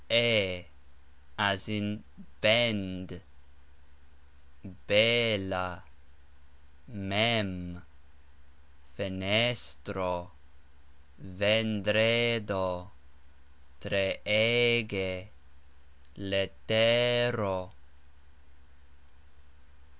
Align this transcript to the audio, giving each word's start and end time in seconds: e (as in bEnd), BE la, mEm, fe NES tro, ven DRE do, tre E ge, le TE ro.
e 0.09 0.65
(as 1.37 1.69
in 1.69 2.03
bEnd), 2.41 3.21
BE 4.87 5.37
la, 5.37 5.79
mEm, 6.87 7.83
fe 8.95 9.09
NES 9.11 9.77
tro, 9.85 10.31
ven 11.19 11.83
DRE 11.83 12.39
do, 12.39 12.89
tre 13.79 14.19
E 14.25 14.81
ge, 14.89 15.29
le 16.17 16.49
TE 16.65 17.29
ro. 17.35 17.71